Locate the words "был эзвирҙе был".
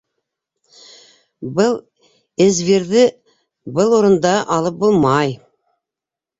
1.59-3.97